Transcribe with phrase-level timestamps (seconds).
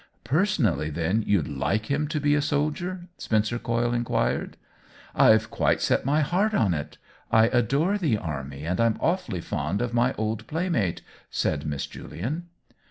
[0.23, 4.57] "Personally, then, you'd like him to be a soldier?" Spencer Coyle inquired."
[5.15, 6.97] IVe quite set my heart on it.
[7.31, 12.47] I adore the army, and Tm awfully fond of my old playmate," said Miss Julian.